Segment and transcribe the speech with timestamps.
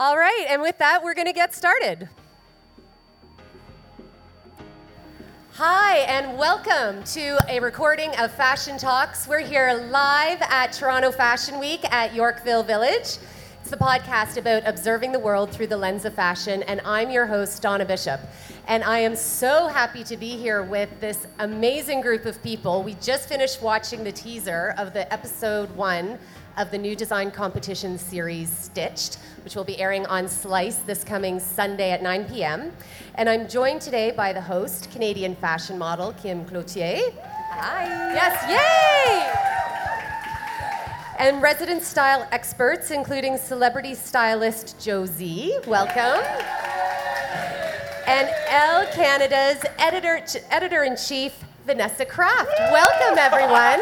[0.00, 2.08] All right, and with that, we're going to get started.
[5.54, 9.26] Hi, and welcome to a recording of Fashion Talks.
[9.26, 13.18] We're here live at Toronto Fashion Week at Yorkville Village.
[13.60, 17.26] It's the podcast about observing the world through the lens of fashion, and I'm your
[17.26, 18.20] host, Donna Bishop.
[18.68, 22.84] And I am so happy to be here with this amazing group of people.
[22.84, 26.20] We just finished watching the teaser of the episode one
[26.58, 31.38] of the new design competition series Stitched, which will be airing on Slice this coming
[31.38, 32.72] Sunday at 9 p.m.
[33.14, 37.12] And I'm joined today by the host, Canadian fashion model Kim Cloutier.
[37.50, 37.84] Hi.
[38.12, 39.54] Yes, yay!
[41.24, 45.56] And resident style experts, including celebrity stylist Joe Zee.
[45.66, 46.24] Welcome.
[48.08, 51.34] And Elle Canada's editor editor in chief,
[51.66, 52.50] Vanessa Craft.
[52.72, 53.80] Welcome, everyone.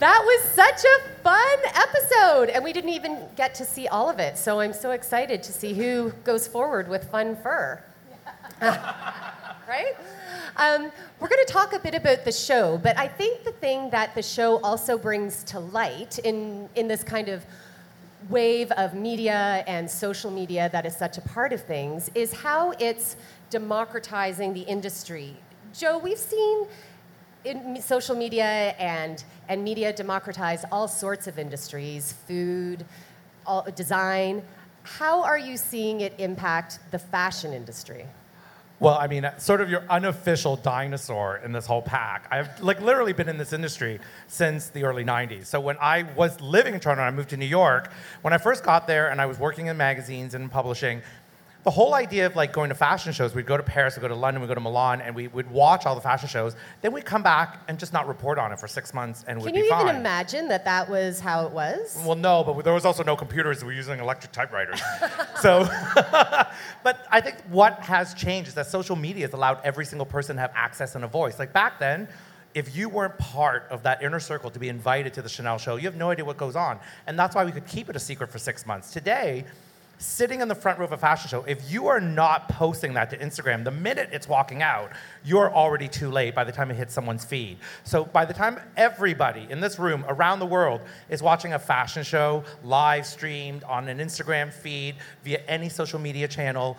[0.00, 4.18] That was such a fun episode, and we didn't even get to see all of
[4.18, 4.36] it.
[4.36, 7.80] So I'm so excited to see who goes forward with fun fur.
[8.60, 9.94] right?
[10.56, 13.88] Um, we're going to talk a bit about the show, but I think the thing
[13.90, 17.44] that the show also brings to light in, in this kind of
[18.28, 22.72] wave of media and social media that is such a part of things is how
[22.80, 23.16] it's
[23.50, 25.36] democratizing the industry.
[25.72, 26.66] Joe, we've seen
[27.44, 32.84] in social media and, and media democratize all sorts of industries food,
[33.46, 34.42] all, design.
[34.82, 38.06] How are you seeing it impact the fashion industry?
[38.80, 42.26] Well, I mean, sort of your unofficial dinosaur in this whole pack.
[42.30, 45.46] I've like literally been in this industry since the early 90s.
[45.46, 47.90] So when I was living in Toronto I moved to New York,
[48.22, 51.02] when I first got there and I was working in magazines and publishing,
[51.64, 54.08] the whole idea of like going to fashion shows, we'd go to Paris, we'd go
[54.08, 56.54] to London, we'd go to Milan, and we would watch all the fashion shows.
[56.82, 59.54] Then we'd come back and just not report on it for six months, and we'd
[59.54, 59.70] be fine.
[59.70, 61.98] Can you even imagine that that was how it was?
[62.04, 63.62] Well, no, but there was also no computers.
[63.62, 64.82] We were using electric typewriters.
[65.40, 65.64] so,
[66.82, 70.36] but I think what has changed is that social media has allowed every single person
[70.36, 71.38] to have access and a voice.
[71.38, 72.08] Like back then,
[72.52, 75.76] if you weren't part of that inner circle to be invited to the Chanel show,
[75.76, 76.78] you have no idea what goes on.
[77.06, 78.92] And that's why we could keep it a secret for six months.
[78.92, 79.44] Today,
[79.98, 83.10] sitting in the front row of a fashion show, if you are not posting that
[83.10, 84.92] to Instagram, the minute it's walking out,
[85.24, 87.58] you're already too late by the time it hits someone's feed.
[87.82, 92.02] So by the time everybody in this room around the world is watching a fashion
[92.02, 96.76] show live streamed on an Instagram feed via any social media channel,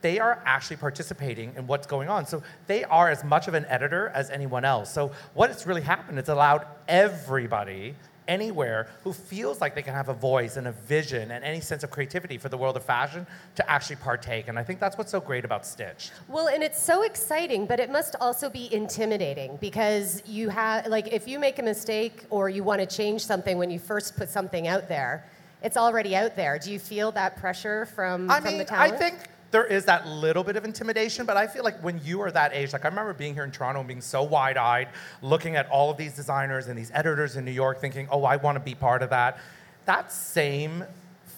[0.00, 2.24] they are actually participating in what's going on.
[2.24, 4.92] So they are as much of an editor as anyone else.
[4.92, 7.94] So what what's really happened is allowed everybody
[8.28, 11.82] anywhere who feels like they can have a voice and a vision and any sense
[11.82, 14.46] of creativity for the world of fashion to actually partake.
[14.46, 16.10] And I think that's what's so great about Stitch.
[16.28, 21.08] Well, and it's so exciting, but it must also be intimidating because you have, like,
[21.12, 24.28] if you make a mistake or you want to change something when you first put
[24.28, 25.24] something out there,
[25.62, 26.58] it's already out there.
[26.58, 28.92] Do you feel that pressure from, I from mean, the talent?
[28.92, 29.16] I think
[29.50, 32.52] there is that little bit of intimidation, but I feel like when you are that
[32.52, 34.88] age, like I remember being here in Toronto and being so wide eyed,
[35.22, 38.36] looking at all of these designers and these editors in New York, thinking, oh, I
[38.36, 39.38] want to be part of that.
[39.86, 40.84] That same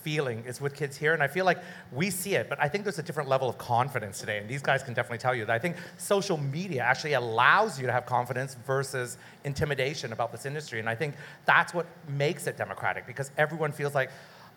[0.03, 1.59] feeling is with kids here, and I feel like
[1.93, 4.63] we see it, but I think there's a different level of confidence today, and these
[4.63, 8.07] guys can definitely tell you that I think social media actually allows you to have
[8.07, 13.31] confidence versus intimidation about this industry, and I think that's what makes it democratic because
[13.37, 14.11] everyone feels like,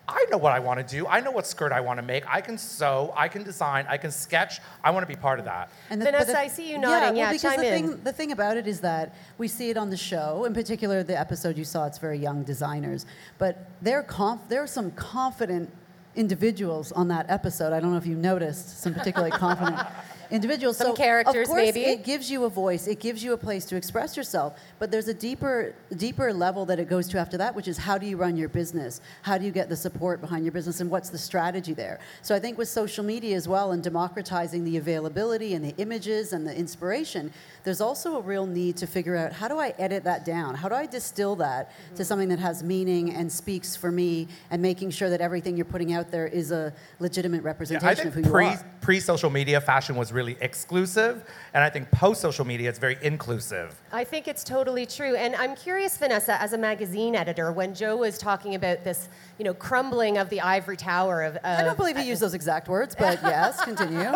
[0.06, 1.06] I know what I want to do.
[1.06, 2.24] I know what skirt I want to make.
[2.28, 3.12] I can sew.
[3.16, 3.86] I can design.
[3.88, 4.60] I can sketch.
[4.82, 5.70] I want to be part of that.
[5.88, 7.16] And Vanessa, but the- I see you nodding.
[7.16, 7.88] Yeah, Yeah, well, because chime the in.
[7.88, 11.02] thing the thing about it is that we see it on the show, in particular
[11.02, 11.86] the episode you saw.
[11.86, 13.06] It's very young designers,
[13.38, 15.70] but they're conf- there are some confident
[16.16, 17.72] individuals on that episode.
[17.72, 19.80] I don't know if you noticed some particularly confident
[20.30, 20.76] individuals.
[20.76, 21.80] Some so characters, of course, maybe.
[21.80, 22.86] it gives you a voice.
[22.86, 24.58] It gives you a place to express yourself.
[24.78, 27.98] But there's a deeper deeper level that it goes to after that, which is how
[27.98, 29.00] do you run your business?
[29.22, 32.00] How do you get the support behind your business, and what's the strategy there?
[32.22, 36.32] So I think with social media as well and democratizing the availability and the images
[36.32, 37.32] and the inspiration,
[37.64, 40.54] there's also a real need to figure out how do I edit that down?
[40.54, 42.02] How do I distill that to mm-hmm.
[42.02, 45.92] something that has meaning and speaks for me, and making sure that everything you're putting
[45.92, 48.64] out there is a legitimate Yeah, representation I of who think you pre are.
[48.80, 52.96] pre social media fashion was really exclusive, and I think post social media it's very
[53.02, 53.74] inclusive.
[53.92, 55.16] I think it's totally true.
[55.16, 59.08] And I'm curious, Vanessa, as a magazine editor, when Joe was talking about this,
[59.38, 61.38] you know, crumbling of the ivory tower of.
[61.44, 64.10] I don't believe he used those exact words, but yes, continue.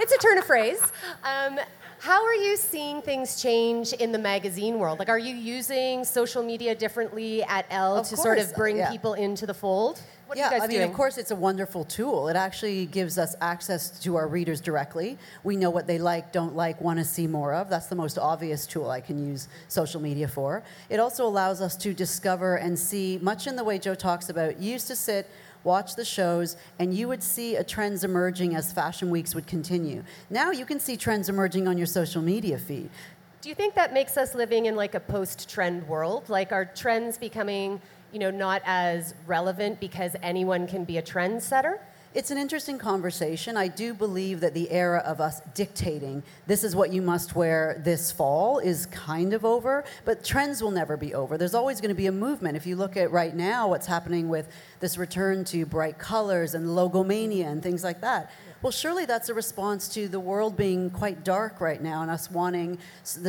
[0.00, 0.82] it's a turn of phrase.
[1.22, 1.58] Um,
[2.00, 4.98] How are you seeing things change in the magazine world?
[4.98, 8.90] Like, are you using social media differently at Elle Of to sort of bring yeah.
[8.90, 10.02] people into the fold?
[10.26, 10.90] What yeah, are you guys I mean, doing?
[10.90, 12.28] of course, it's a wonderful tool.
[12.28, 15.18] It actually gives us access to our readers directly.
[15.42, 17.68] We know what they like, don't like, want to see more of.
[17.68, 20.62] That's the most obvious tool I can use social media for.
[20.88, 24.58] It also allows us to discover and see, much in the way Joe talks about.
[24.58, 25.28] You used to sit,
[25.62, 30.04] watch the shows, and you would see a trends emerging as fashion weeks would continue.
[30.30, 32.88] Now you can see trends emerging on your social media feed.
[33.42, 36.30] Do you think that makes us living in like a post-trend world?
[36.30, 37.78] Like, are trends becoming,
[38.14, 41.80] you know, not as relevant because anyone can be a trendsetter?
[42.14, 43.56] It's an interesting conversation.
[43.56, 47.82] I do believe that the era of us dictating this is what you must wear
[47.84, 51.36] this fall is kind of over, but trends will never be over.
[51.36, 52.56] There's always going to be a movement.
[52.56, 56.66] If you look at right now what's happening with this return to bright colors and
[56.68, 58.30] logomania and things like that,
[58.64, 62.30] well, surely that's a response to the world being quite dark right now and us
[62.30, 62.78] wanting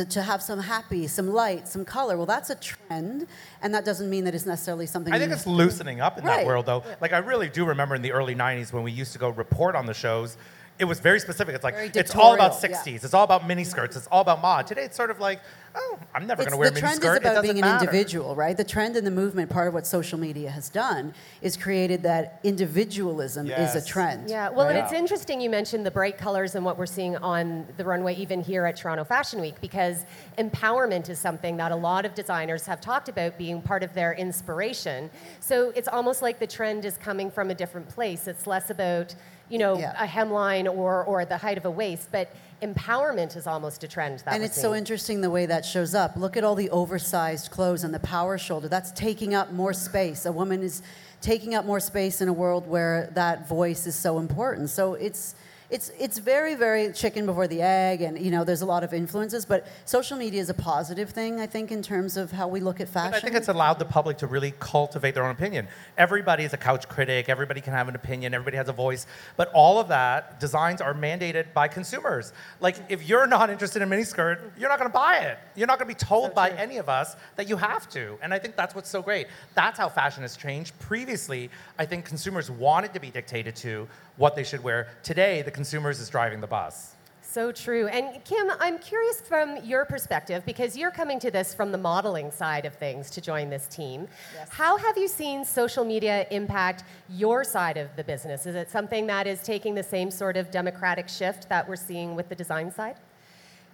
[0.08, 2.16] to have some happy, some light, some color.
[2.16, 3.26] Well, that's a trend,
[3.60, 5.12] and that doesn't mean that it's necessarily something.
[5.12, 6.82] I think it's loosening up in that world, though.
[7.02, 9.76] Like, I really do remember in the early 90s when we used to go report
[9.76, 10.38] on the shows,
[10.78, 11.54] it was very specific.
[11.54, 12.98] It's like, it's all about dictatorial, yeah.
[12.98, 14.66] 60s, it's all about miniskirts, it's all about mod.
[14.66, 15.42] Today, it's sort of like,
[15.76, 17.84] oh, I'm never going to wear a the trend is about being an matter.
[17.84, 18.56] individual, right?
[18.56, 21.12] The trend and the movement, part of what social media has done,
[21.42, 23.74] is created that individualism is Yes.
[23.76, 24.30] a trend.
[24.30, 27.66] Yeah, well, and it's interesting you mentioned the bright colors and what we're seeing on
[27.76, 30.04] the runway, even here at Toronto Fashion Week, because
[30.38, 34.14] empowerment is something that a lot of designers have talked about being part of their
[34.14, 35.10] inspiration.
[35.40, 38.26] So it's almost like the trend is coming from a different place.
[38.26, 39.14] It's less about,
[39.48, 40.02] you know, Yeah.
[40.02, 42.28] a hemline or, or the height of a waist, but
[42.62, 46.16] empowerment is almost a trend that And it's so interesting the way that shows up.
[46.16, 48.68] Look at all the oversized clothes and the power shoulder.
[48.68, 50.26] That's taking up more space.
[50.26, 50.82] A woman is
[51.20, 54.70] taking up more space in a world where that voice is so important.
[54.70, 55.34] So it's
[55.70, 58.92] it's it's very very chicken before the egg and you know there's a lot of
[58.92, 62.60] influences but social media is a positive thing i think in terms of how we
[62.60, 65.30] look at fashion But I think it's allowed the public to really cultivate their own
[65.30, 65.68] opinion.
[65.96, 67.28] Everybody is a couch critic.
[67.28, 68.34] Everybody can have an opinion.
[68.34, 69.06] Everybody has a voice.
[69.36, 72.32] But all of that, designs are mandated by consumers.
[72.60, 75.38] Like, if you're not interested in miniskirt, you're not going to buy it.
[75.54, 78.18] You're not going to be told by any of us that you have to.
[78.22, 79.26] And I think that's what's so great.
[79.54, 80.78] That's how fashion has changed.
[80.78, 84.88] Previously, I think consumers wanted to be dictated to what they should wear.
[85.02, 86.92] Today, the consumers is driving the bus.
[87.22, 87.86] So true.
[87.88, 92.30] And Kim, I'm curious from your perspective, because you're coming to this from the modeling
[92.30, 94.08] side of things to join this team.
[94.34, 94.48] Yes.
[94.48, 98.46] How have you seen social media impact your side of the business?
[98.46, 102.16] Is it something that is taking the same sort of democratic shift that we're seeing
[102.16, 102.96] with the design side?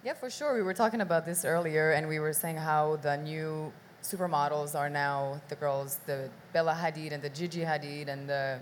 [0.03, 0.53] Yeah, for sure.
[0.55, 4.89] We were talking about this earlier, and we were saying how the new supermodels are
[4.89, 8.59] now the girls, the Bella Hadid and the Gigi Hadid and the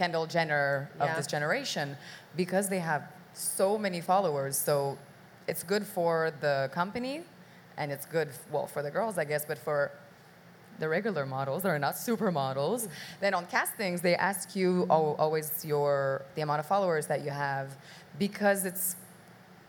[0.00, 1.16] Kendall Jenner of Yeah.
[1.18, 1.86] this generation,
[2.34, 3.02] because they have
[3.34, 4.54] so many followers.
[4.56, 4.96] So
[5.50, 7.16] it's good for the company,
[7.76, 9.90] and it's good, well, for the girls, I guess, but for
[10.78, 12.80] the regular models that are not supermodels.
[12.86, 12.90] Mm.
[13.24, 17.66] Then on castings, they ask you always your the amount of followers that you have
[18.18, 18.86] because it's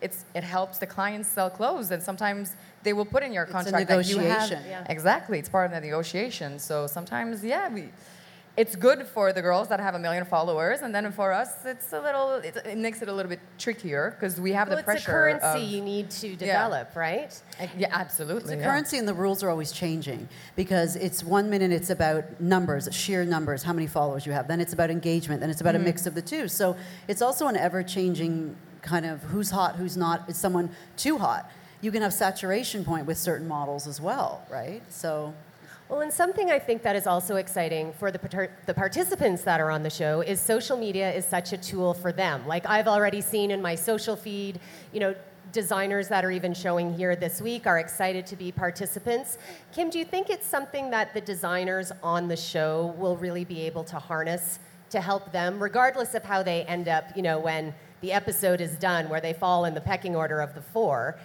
[0.06, 2.56] it's it helps the clients sell clothes and sometimes
[2.86, 4.50] they will put in your a contract that you have.
[4.50, 4.96] Yeah.
[4.98, 7.84] exactly it's part of the negotiation so sometimes yeah we
[8.58, 11.94] it's good for the girls that have a million followers and then for us it's
[11.94, 14.82] a little it, it makes it a little bit trickier because we have Well, the
[14.82, 17.32] it's a pressure currency of- you need to develop, right?
[17.60, 18.68] Uh, yeah absolutely The yeah.
[18.70, 20.28] currency and the rules are always changing
[20.58, 24.48] because it's one minute it's about numbers, sheer numbers, how many followers you have.
[24.50, 25.40] Then it's about engagement.
[25.40, 26.48] Then it's about a mix of the two.
[26.50, 26.76] So
[27.08, 30.28] it's also an ever changing kind of who's hot, who's not.
[30.30, 31.50] Is someone too hot?
[31.82, 34.82] You can have saturation point with certain models as well, right?
[34.90, 35.34] So
[35.92, 39.70] Well, and something I think that is also exciting for the, the participants that are
[39.70, 42.48] on the show is social media is such a tool for them.
[42.48, 44.62] Like I've already seen in my social feed,
[44.94, 45.14] you know,
[45.52, 49.38] designers that are even showing here this week are excited to be participants.
[49.74, 53.60] Kim, do you think it's something that the designers on the show will really be
[53.64, 54.60] able to harness
[54.92, 58.78] to help them, regardless of how they end up, you know, when the episode is
[58.78, 61.20] done, where they fall in the pecking order of the four?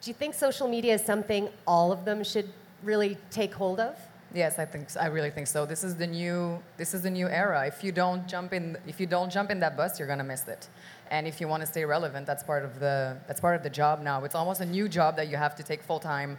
[0.00, 2.52] Do you think social media is something all of them should
[2.82, 3.96] really take hold of?
[4.34, 5.00] Yes, I think so.
[5.00, 5.66] I really think so.
[5.66, 7.66] This is the new this is the new era.
[7.66, 10.48] If you don't jump in if you don't jump in that bus, you're gonna miss
[10.48, 10.68] it.
[11.10, 13.70] And if you want to stay relevant, that's part of the that's part of the
[13.70, 14.24] job now.
[14.24, 16.38] It's almost a new job that you have to take full time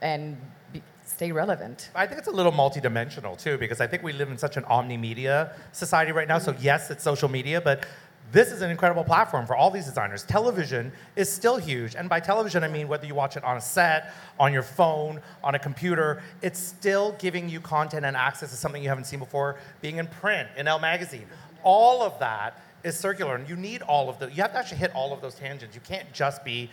[0.00, 0.36] and
[0.72, 1.90] be, stay relevant.
[1.94, 4.64] I think it's a little multidimensional too, because I think we live in such an
[4.64, 6.38] omni-media society right now.
[6.38, 7.86] So yes, it's social media, but
[8.32, 10.22] this is an incredible platform for all these designers.
[10.22, 13.60] Television is still huge, and by television I mean whether you watch it on a
[13.60, 18.56] set, on your phone, on a computer, it's still giving you content and access to
[18.56, 19.56] something you haven't seen before.
[19.80, 21.26] Being in print, in Elle magazine,
[21.62, 24.28] all of that is circular, and you need all of the.
[24.28, 25.74] You have to actually hit all of those tangents.
[25.74, 26.70] You can't just be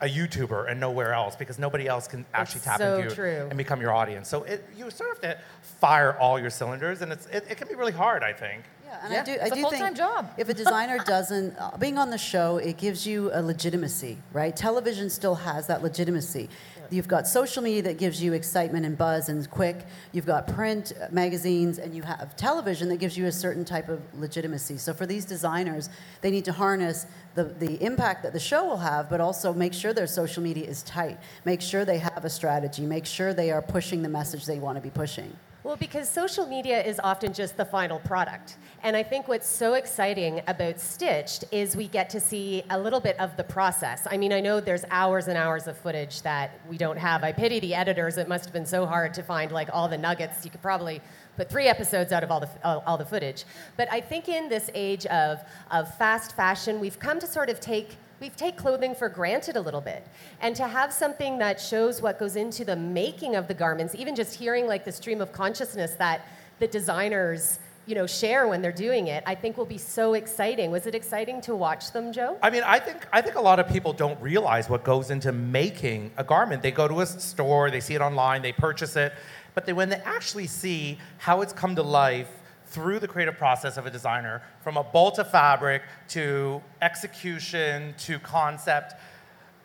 [0.00, 3.46] a YouTuber and nowhere else because nobody else can actually tap so into you true.
[3.48, 4.28] and become your audience.
[4.28, 5.42] So it, you sort of have to
[5.78, 8.64] fire all your cylinders, and it's, it, it can be really hard, I think.
[8.90, 9.32] Yeah, and Yeah, I do.
[9.32, 10.30] it's I a do full-time think job.
[10.36, 14.54] if a designer doesn't, uh, being on the show, it gives you a legitimacy, right?
[14.56, 16.48] Television still has that legitimacy.
[16.90, 19.86] You've got social media that gives you excitement and buzz and quick.
[20.10, 23.88] You've got print uh, magazines, and you have television that gives you a certain type
[23.88, 24.76] of legitimacy.
[24.78, 25.88] So for these designers,
[26.20, 27.06] they need to harness
[27.36, 30.66] the, the impact that the show will have, but also make sure their social media
[30.66, 31.16] is tight.
[31.44, 32.84] Make sure they have a strategy.
[32.84, 35.36] Make sure they are pushing the message they want to be pushing.
[35.62, 38.56] Well, because social media is often just the final product.
[38.82, 42.98] And I think what's so exciting about Stitched is we get to see a little
[42.98, 44.06] bit of the process.
[44.10, 47.22] I mean, I know there's hours and hours of footage that we don't have.
[47.22, 48.16] I pity the editors.
[48.16, 50.46] It must have been so hard to find like all the nuggets.
[50.46, 51.02] You could probably
[51.36, 53.44] put three episodes out of all the, all, all the footage.
[53.76, 55.40] But I think in this age of,
[55.70, 59.60] of fast fashion, we've come to sort of take we take clothing for granted a
[59.60, 60.06] little bit.
[60.40, 64.14] And to have something that shows what goes into the making of the garments, even
[64.14, 66.26] just hearing like the stream of consciousness that
[66.58, 70.70] the designers you know share when they're doing it i think will be so exciting
[70.70, 73.58] was it exciting to watch them joe I mean, I think I think a lot
[73.58, 76.62] of people don't realize what goes into making a garment.
[76.62, 79.14] They go to a store, they see it online, they purchase it,
[79.54, 82.28] but they, when they actually see how it's come to life
[82.70, 88.18] through the creative process of a designer, from a bolt of fabric to execution to
[88.20, 88.94] concept,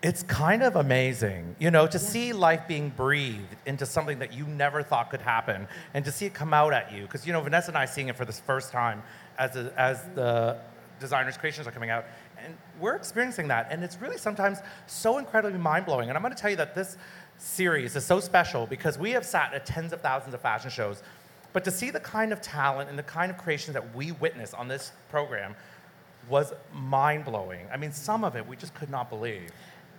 [0.02, 4.46] it's kind of amazing, you know, to see life being breathed into something that you
[4.46, 7.04] never thought could happen, and to see it come out at you.
[7.04, 9.02] Because you know, Vanessa and I seeing it for the first time
[9.38, 10.58] as a, as the
[11.00, 12.06] designers' creations are coming out,
[12.44, 16.10] and we're experiencing that, and it's really sometimes so incredibly mind blowing.
[16.10, 16.98] And I'm going to tell you that this
[17.38, 21.04] series is so special because we have sat at tens of thousands of fashion shows,
[21.56, 24.54] but to see the kind of talent and the kind of creations that we witness
[24.54, 25.56] on this program
[26.28, 27.66] was mind blowing.
[27.74, 29.52] I mean, some of it we just could not believe.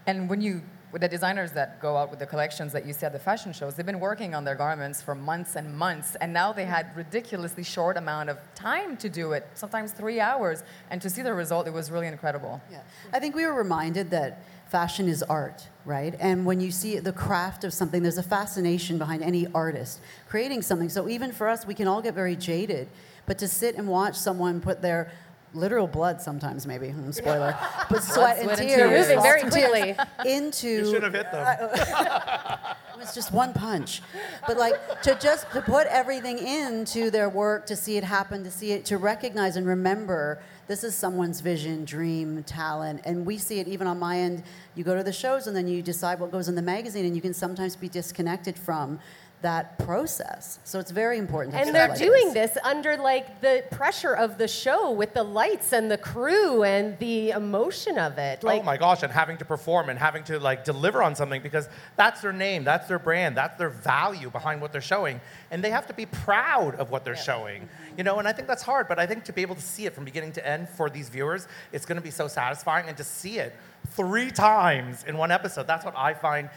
[0.07, 0.61] And when you,
[0.93, 3.55] with the designers that go out with the collections that you see at the fashion
[3.55, 6.95] shows, they've been working on their garments for months and months, and now they had
[6.95, 11.33] ridiculously short amount of time to do it, sometimes three hours, and to see the
[11.33, 12.61] result, it was really incredible.
[12.71, 12.83] Yeah.
[13.15, 16.15] I think we were reminded that fashion is art, right?
[16.19, 20.63] And when you see the craft of something, there's a fascination behind any artist creating
[20.63, 20.89] something.
[20.89, 22.89] So even for us, we can all get very jaded,
[23.27, 25.13] but to sit and watch someone put their
[25.55, 27.57] literal blood sometimes maybe hmm, spoiler
[27.91, 29.09] but sweat, and sweat and tears tears.
[29.09, 30.31] Moving very lots of tears quickly.
[30.31, 32.59] into You should have hit them.
[32.97, 34.01] it was just one punch.
[34.47, 38.51] But like to just to put everything into their work, to see it happen, to
[38.51, 43.03] see it, to recognize and remember this is someone's vision, dream, talent.
[43.05, 44.43] And we see it even on my end.
[44.75, 47.15] You go to the shows and then you decide what goes in the magazine, and
[47.15, 48.99] you can sometimes be disconnected from
[49.43, 50.59] that process.
[50.65, 51.55] So it's very important.
[51.55, 55.23] To and they're like doing this under like the pressure of the show with the
[55.23, 59.13] lights and the crew and the emotion of it oh like oh my gosh, and
[59.13, 62.89] having to perform and having to like deliver on something because that's their name, that's
[62.89, 65.21] their brand, that's their value behind what they're showing.
[65.51, 67.69] And they have to be proud of what they're showing.
[67.99, 69.87] You know, and I think that's hard, but I think to be able to see
[69.87, 73.05] it from beginning to end for these viewers, it's gonna be so satisfying and to
[73.05, 73.55] see it
[73.91, 76.51] three times in one episode, that's what I find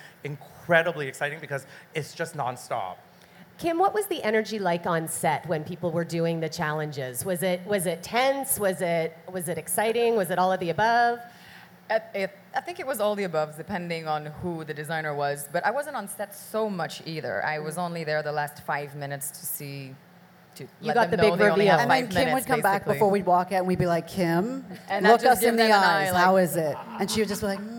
[0.70, 2.96] incredibly exciting because it's just nonstop.
[3.58, 7.26] Kim, what was the energy like on set when people were doing the challenges?
[7.26, 8.60] Was it was it tense?
[8.60, 10.16] Was it was it exciting?
[10.16, 11.20] Was it all of the above?
[11.90, 15.50] At, it, I think it was all the above, depending on who the designer was.
[15.52, 17.44] But I wasn't on set so much either.
[17.44, 19.96] I was only there the last five minutes to see.
[20.56, 21.72] To You let got them the know big reveal.
[21.72, 23.80] have And then five Kim would minutes, come back before we'd walk out and we'd
[23.80, 26.12] be like, Kim, And look us in the eyes.
[26.14, 26.78] eye, like- is it?
[27.00, 27.79] And she would just be like, mm.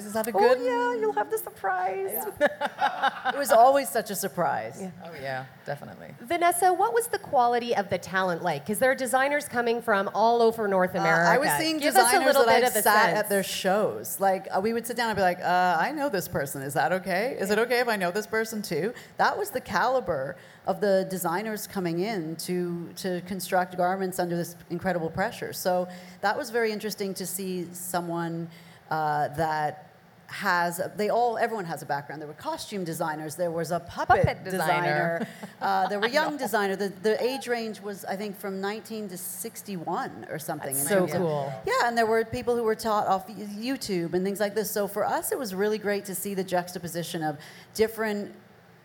[0.00, 0.58] Just have a Oh good.
[0.64, 2.10] yeah, you'll have the surprise.
[3.32, 4.78] It was always such a surprise.
[4.80, 4.90] Yeah.
[5.04, 6.08] Oh yeah, definitely.
[6.20, 8.64] Vanessa, what was the quality of the talent like?
[8.64, 11.30] Because there are designers coming from all over North Uh, America.
[11.30, 13.18] I was seeing Give designers that I've sat sense.
[13.18, 14.18] at their shows.
[14.20, 16.62] Like uh, we would sit down and be like, uh, "I know this person.
[16.62, 17.36] Is that okay?
[17.38, 21.06] Is it okay if I know this person too?" That was the caliber of the
[21.08, 25.52] designers coming in to to construct garments under this incredible pressure.
[25.52, 25.88] So
[26.20, 28.48] that was very interesting to see someone
[28.92, 29.88] uh, that
[30.28, 34.24] has they all everyone has a background there were costume designers there was a puppet,
[34.24, 35.26] Puppet designer.
[35.60, 39.18] uh, there were young designer the, the age range was i think from 19 to
[39.18, 41.52] 61 or something That's so of- cool.
[41.66, 43.24] yeah, and there were people who were taught off
[43.68, 44.70] YouTube and things like this.
[44.70, 47.36] So for us, it was really great to see the juxtaposition of
[47.74, 48.32] different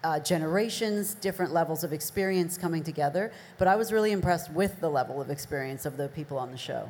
[0.03, 3.31] uh, generations, different levels of experience coming together.
[3.57, 6.57] But I was really impressed with the level of experience of the people on the
[6.57, 6.89] show.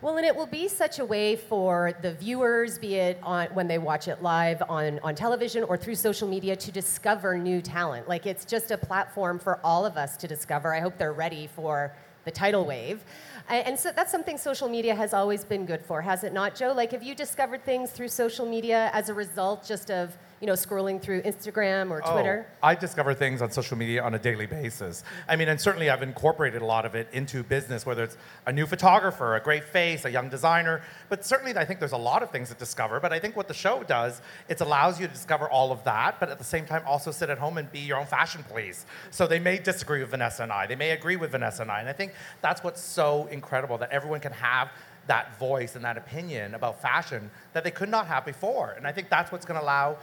[0.00, 3.66] Well, and it will be such a way for the viewers, be it on when
[3.66, 8.08] they watch it live on, on television or through social media, to discover new talent.
[8.08, 10.72] Like it's just a platform for all of us to discover.
[10.72, 11.92] I hope they're ready for
[12.24, 13.02] the tidal wave.
[13.48, 16.72] And so that's something social media has always been good for, has it not, Joe?
[16.72, 20.52] Like, have you discovered things through social media as a result just of, you know,
[20.52, 22.46] scrolling through Instagram or oh, Twitter?
[22.62, 25.02] Oh, I discover things on social media on a daily basis.
[25.28, 28.16] I mean, and certainly I've incorporated a lot of it into business, whether it's
[28.46, 30.82] a new photographer, a great face, a young designer.
[31.08, 33.00] But certainly I think there's a lot of things to discover.
[33.00, 36.20] But I think what the show does, it allows you to discover all of that,
[36.20, 38.86] but at the same time also sit at home and be your own fashion police.
[39.10, 41.80] So they may disagree with Vanessa and I, they may agree with Vanessa and I.
[41.80, 44.70] And I think that's what's so incredible that everyone can have
[45.08, 48.74] that voice and that opinion about fashion that they could not have before.
[48.76, 49.96] And I think that's what's going to allow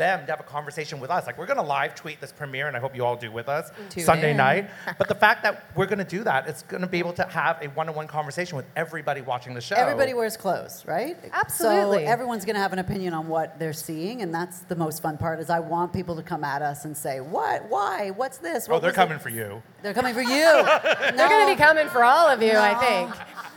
[0.00, 1.26] them to have a conversation with us.
[1.26, 3.48] Like we're going to live tweet this premiere, and I hope you all do with
[3.48, 4.38] us Tune Sunday in.
[4.38, 4.70] night.
[4.98, 7.24] But the fact that we're going to do that, it's going to be able to
[7.24, 9.76] have a one-on-one conversation with everybody watching the show.
[9.76, 11.16] Everybody wears clothes, right?
[11.32, 12.04] Absolutely.
[12.04, 15.02] So everyone's going to have an opinion on what they're seeing, and that's the most
[15.02, 15.38] fun part.
[15.38, 17.68] Is I want people to come at us and say, "What?
[17.68, 18.10] Why?
[18.10, 19.62] What's this?" Oh, they're coming it?" for you.
[19.82, 20.28] They're coming for you.
[21.16, 23.49] They're going to be coming for all of you, I think.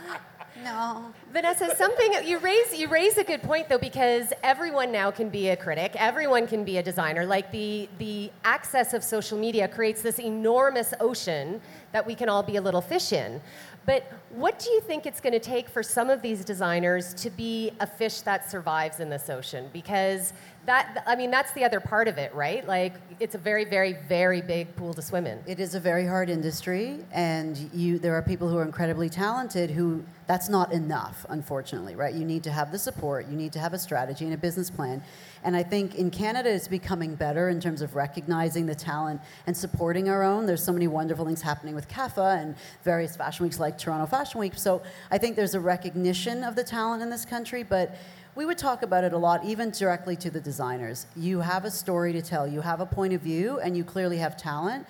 [0.62, 1.12] No.
[1.32, 5.48] Vanessa, something you raise you raise a good point though because everyone now can be
[5.48, 7.26] a critic, everyone can be a designer.
[7.26, 11.60] Like the the access of social media creates this enormous ocean
[11.92, 13.40] that we can all be a little fish in.
[13.86, 17.30] But what do you think it's going to take for some of these designers to
[17.30, 19.68] be a fish that survives in this ocean?
[19.72, 20.32] Because
[20.66, 22.66] that I mean that's the other part of it, right?
[22.66, 25.38] Like it's a very very very big pool to swim in.
[25.46, 29.70] It is a very hard industry, and you there are people who are incredibly talented
[29.70, 32.14] who that's not enough, unfortunately, right?
[32.14, 34.70] You need to have the support, you need to have a strategy and a business
[34.70, 35.02] plan.
[35.42, 39.54] And I think in Canada it's becoming better in terms of recognizing the talent and
[39.54, 40.46] supporting our own.
[40.46, 44.40] There's so many wonderful things happening with CAFA and various fashion weeks like Toronto Fashion
[44.40, 44.54] Week.
[44.56, 47.96] So I think there's a recognition of the talent in this country, but
[48.34, 51.06] we would talk about it a lot, even directly to the designers.
[51.16, 54.18] You have a story to tell, you have a point of view, and you clearly
[54.18, 54.86] have talent,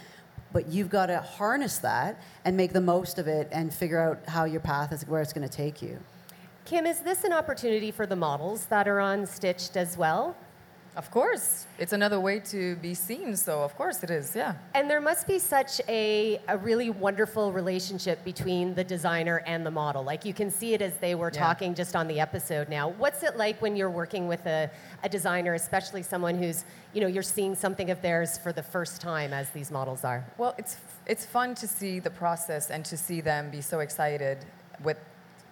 [0.52, 4.20] but you've got to harness that and make the most of it and figure out
[4.28, 5.98] how your path is, where it's going to take you.
[6.64, 10.34] Kim, is this an opportunity for the models that are on Stitched as well?
[10.96, 13.36] Of course, it's another way to be seen.
[13.36, 14.34] So of course it is.
[14.36, 14.54] Yeah.
[14.74, 19.72] And there must be such a, a really wonderful relationship between the designer and the
[19.72, 20.04] model.
[20.04, 21.40] Like you can see it as they were Yeah.
[21.40, 22.90] talking just on the episode now.
[22.90, 24.70] What's it like when you're working with a,
[25.02, 29.00] a designer, especially someone who's, you know, you're seeing something of theirs for the first
[29.00, 30.24] time as these models are?
[30.38, 34.38] Well, it's it's fun to see the process and to see them be so excited
[34.82, 34.98] with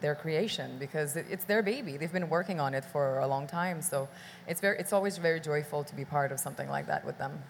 [0.02, 1.96] their creation because it's their baby.
[1.96, 4.08] They've been working on it for a long time, so
[4.46, 7.42] it's very it's always very joyful to be part of something like that with them.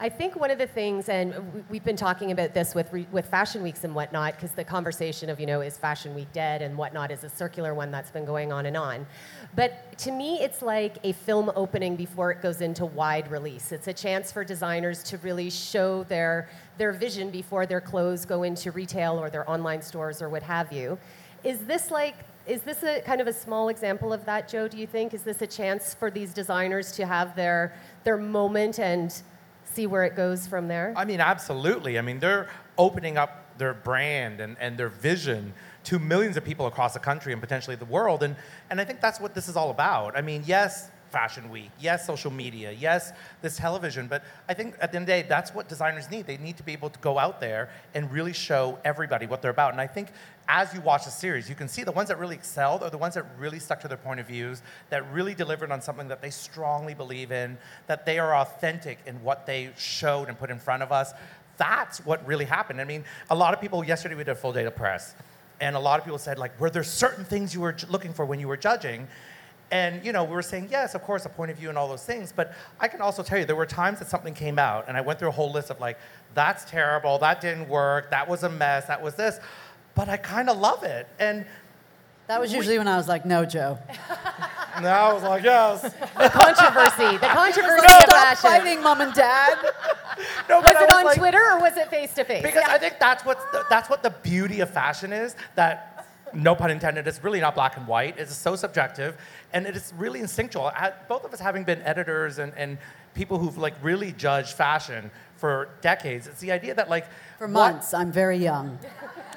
[0.00, 3.26] I think one of the things, and we- we've been talking about this with with
[3.26, 6.76] fashion weeks and whatnot, because the conversation of you know is fashion week dead and
[6.76, 9.06] whatnot is a circular one that's been going on and on.
[9.54, 13.70] But to me, it's like a film opening before it goes into wide release.
[13.70, 18.42] It's a chance for designers to really show their their vision before their clothes go
[18.42, 20.98] into retail or their online stores or what have you.
[21.44, 24.66] Is this like is this a kind of a small example of that, Joe?
[24.66, 27.72] Do you think is this a chance for these designers to have their
[28.04, 29.14] their moment and
[29.64, 30.92] see where it goes from there?
[30.96, 31.98] I mean, absolutely.
[31.98, 35.52] I mean, they're opening up their brand and, and their vision
[35.84, 38.22] to millions of people across the country and potentially the world.
[38.22, 38.36] And,
[38.70, 40.16] and I think that's what this is all about.
[40.16, 44.90] I mean, yes, Fashion Week, yes, social media, yes, this television, but I think at
[44.90, 46.26] the end of the day, that's what designers need.
[46.26, 49.50] They need to be able to go out there and really show everybody what they're
[49.50, 49.72] about.
[49.72, 50.08] And I think
[50.48, 52.98] as you watch the series, you can see the ones that really excelled are the
[52.98, 56.20] ones that really stuck to their point of views, that really delivered on something that
[56.22, 60.58] they strongly believe in, that they are authentic in what they showed and put in
[60.58, 61.12] front of us.
[61.58, 62.80] That's what really happened.
[62.80, 65.14] I mean, a lot of people, yesterday we did a full day of press,
[65.60, 68.24] and a lot of people said, like, were there certain things you were looking for
[68.24, 69.06] when you were judging?
[69.72, 71.88] And you know, we were saying yes, of course, a point of view and all
[71.88, 72.30] those things.
[72.30, 75.00] But I can also tell you, there were times that something came out, and I
[75.00, 75.98] went through a whole list of like,
[76.34, 79.40] that's terrible, that didn't work, that was a mess, that was this.
[79.94, 81.44] But I kind of love it, and
[82.28, 83.78] That was usually when I was like, no, Joe.
[84.80, 85.82] now I was like, yes.
[85.82, 88.50] The controversy, the controversy Stop of fashion.
[88.50, 89.58] fighting, mom and dad.
[90.48, 92.42] No, Was but I it on like- Twitter or was it face to face?
[92.42, 95.34] Because I think that's what the, that's what the beauty of fashion is.
[95.56, 95.91] That
[96.34, 97.06] no pun intended.
[97.06, 98.18] It's really not black and white.
[98.18, 99.16] It's so subjective,
[99.52, 100.70] and it is really instinctual.
[101.08, 102.78] Both of us having been editors and, and
[103.14, 106.26] people who've like really judged fashion for decades.
[106.26, 107.06] It's the idea that like
[107.38, 108.78] For what- months, I'm very young.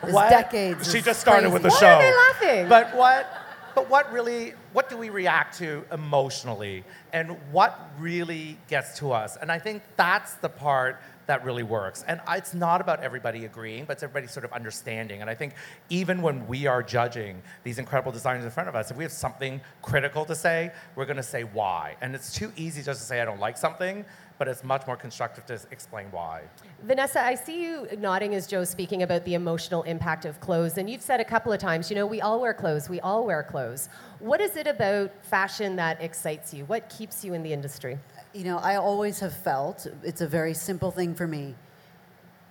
[0.04, 0.92] This what- decades.
[0.92, 1.82] She just started with the crazy.
[1.86, 1.98] show.
[1.98, 2.70] Why are they laughing?
[2.70, 3.28] But what?
[3.74, 4.54] But what really?
[4.72, 9.36] What do we react to emotionally, and what really gets to us?
[9.42, 12.04] And I think that's the part that really works.
[12.08, 15.22] And it's not about everybody agreeing, but it's everybody sort of understanding.
[15.22, 15.54] And I think
[15.90, 19.12] even when we are judging these incredible designers in front of us, if we have
[19.12, 21.96] something critical to say, we're going to say why.
[22.02, 24.06] And it's too easy just to say I don't like something
[24.38, 26.42] but it's much more constructive to explain why.
[26.84, 30.90] Vanessa, I see you nodding as Joe's speaking about the emotional impact of clothes, and
[30.90, 33.44] you've said a couple of times, you know, we all wear clothes, we all wear
[33.44, 33.90] clothes.
[34.20, 36.66] What is it about fashion that excites you?
[36.66, 37.98] What keeps you in the industry?
[38.36, 41.56] You know, I always have felt it's a very simple thing for me.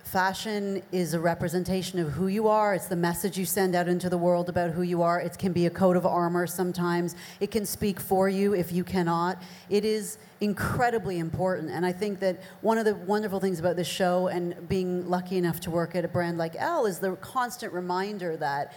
[0.03, 2.73] Fashion is a representation of who you are.
[2.73, 5.21] It's the message you send out into the world about who you are.
[5.21, 7.15] It can be a coat of armor sometimes.
[7.39, 9.39] It can speak for you if you cannot.
[9.69, 11.69] It is incredibly important.
[11.69, 15.37] And I think that one of the wonderful things about this show and being lucky
[15.37, 18.73] enough to work at a brand like Elle is the constant reminder that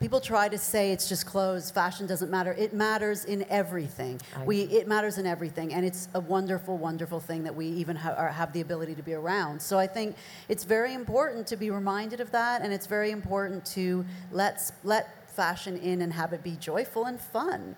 [0.00, 2.54] People try to say it's just clothes, fashion doesn't matter.
[2.54, 4.18] It matters in everything.
[4.46, 8.14] We, it matters in everything, and it's a wonderful, wonderful thing that we even ha-
[8.16, 9.60] are, have the ability to be around.
[9.60, 10.16] So I think
[10.48, 15.30] it's very important to be reminded of that, and it's very important to let let
[15.30, 17.76] fashion in and have it be joyful and fun.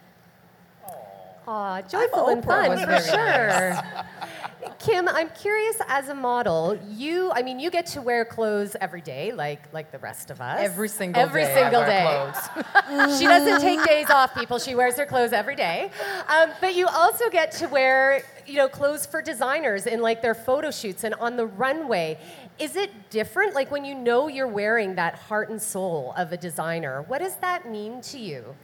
[1.47, 3.77] Aw, joyful and fun, for sure.
[4.79, 9.01] Kim, I'm curious as a model, you, I mean, you get to wear clothes every
[9.01, 10.59] day, like like the rest of us.
[10.61, 12.33] Every single every day single day.
[13.19, 14.59] she doesn't take days off, people.
[14.59, 15.91] She wears her clothes every day.
[16.29, 20.35] Um, but you also get to wear, you know, clothes for designers in like their
[20.35, 22.19] photo shoots and on the runway.
[22.59, 23.55] Is it different?
[23.55, 27.37] Like when you know you're wearing that heart and soul of a designer, what does
[27.37, 28.55] that mean to you?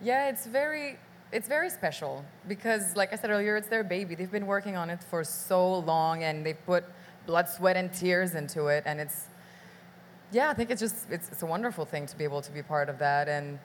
[0.00, 0.98] Yeah, it's very
[1.32, 4.14] it's very special because like I said earlier, it's their baby.
[4.14, 6.84] They've been working on it for so long and they put
[7.26, 9.26] blood, sweat and tears into it and it's
[10.32, 12.62] yeah, I think it's just it's, it's a wonderful thing to be able to be
[12.62, 13.58] part of that and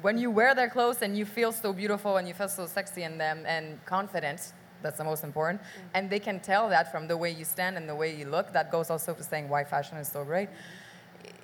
[0.00, 3.02] when you wear their clothes and you feel so beautiful and you feel so sexy
[3.02, 5.60] in them and confident, that's the most important.
[5.60, 5.66] Mm.
[5.94, 8.52] And they can tell that from the way you stand and the way you look.
[8.52, 10.48] That goes also to saying why fashion is so great.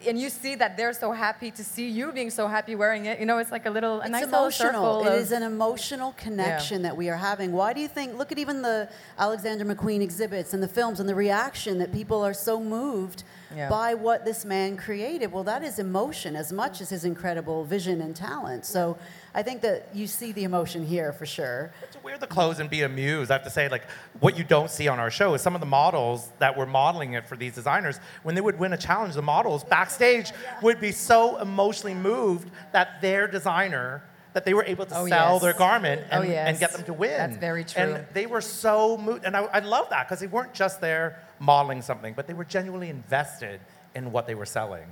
[0.07, 3.19] And you see that they're so happy to see you being so happy wearing it.
[3.19, 4.81] You know, it's like a little, a It's nice little circle.
[5.01, 5.07] emotional.
[5.13, 7.51] It of- is an emotional connection that we are having.
[7.51, 8.17] Why do you think?
[8.17, 8.89] Look at even the
[9.19, 13.69] Alexander McQueen exhibits and the films and the reaction that people are so moved Yeah.
[13.69, 15.33] by what this man created.
[15.33, 18.67] Well, that is emotion as much as his incredible vision and talent.
[18.67, 18.99] So
[19.35, 21.73] I think that you see the emotion here for sure.
[21.93, 23.85] To wear the clothes and be amused, I have to say, like,
[24.21, 27.13] what you don't see on our show is some of the models that were modeling
[27.13, 30.93] it for these designers, when they would win a challenge, the models backstage would be
[30.93, 35.43] so emotionally moved that their designer, that they were able to Oh, sell yes.
[35.43, 37.11] their garment Oh, and, and get them to win.
[37.17, 37.83] That's very true.
[37.83, 41.23] And they were so moved, and I, I love that because they weren't just there
[41.39, 43.61] modeling something, but they were genuinely invested
[43.95, 44.85] in what they were selling.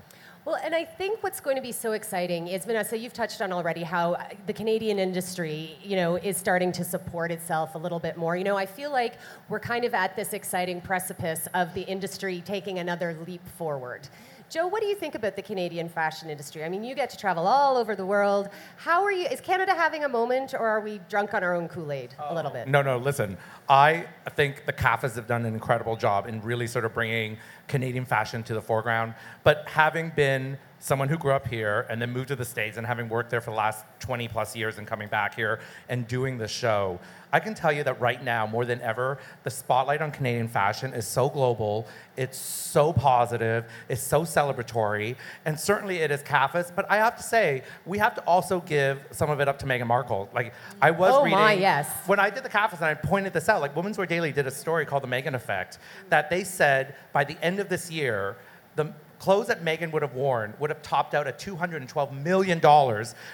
[0.46, 3.52] Well, and I think what's going to be so exciting is Vanessa, you've touched on
[3.52, 7.98] already how uh, the Canadian industry, you know, is starting to support itself a little
[7.98, 8.37] bit more.
[8.37, 9.14] You know, I feel like
[9.48, 14.09] we're kind of at this exciting precipice of the industry taking another leap forward.
[14.48, 16.62] Joe, what do you think about the Canadian fashion industry?
[16.62, 18.48] I mean, you get to travel all over the world.
[18.76, 19.26] How are you?
[19.26, 22.32] Is Canada having a moment, or are we drunk on our own Kool Aid a
[22.32, 22.68] little bit?
[22.68, 23.37] No, no, listen.
[23.68, 24.06] I
[24.37, 28.44] think the CAFAs have done an incredible job in really sort of bringing Canadian fashion
[28.44, 29.14] to the foreground.
[29.42, 32.86] But having been someone who grew up here and then moved to the States and
[32.86, 36.38] having worked there for the last 20 plus years and coming back here and doing
[36.38, 36.98] the show,
[37.32, 40.94] I can tell you that right now, more than ever, the spotlight on Canadian fashion
[40.94, 41.86] is so global,
[42.16, 46.72] it's so positive, it's so celebratory, and certainly it is CAFAs.
[46.74, 49.66] But I have to say, we have to also give some of it up to
[49.66, 50.28] Meghan Markle.
[50.32, 51.38] Like, I was Oh reading.
[51.38, 51.90] my, yes.
[52.06, 54.46] When I did the CAFAs and I pointed this out, like Women's Wear Daily did
[54.46, 55.78] a story called The Meghan Effect,
[56.10, 58.36] that they said by the end of this year,
[58.76, 62.61] the clothes that Meghan would have worn would have topped out at $212 million,